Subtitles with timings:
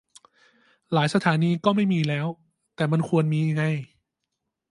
[0.93, 2.25] หลายสถานีก็ไม่มีแล้ว-
[2.75, 3.63] แต่มันควรมีไง